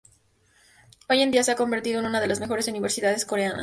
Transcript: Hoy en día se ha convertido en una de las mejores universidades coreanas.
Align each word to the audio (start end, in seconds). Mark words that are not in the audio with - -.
Hoy 1.09 1.21
en 1.21 1.29
día 1.29 1.43
se 1.43 1.51
ha 1.51 1.55
convertido 1.55 1.99
en 1.99 2.07
una 2.07 2.19
de 2.19 2.25
las 2.25 2.39
mejores 2.39 2.67
universidades 2.67 3.23
coreanas. 3.23 3.59